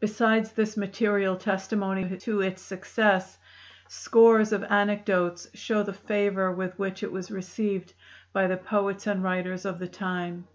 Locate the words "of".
4.52-4.62, 9.64-9.78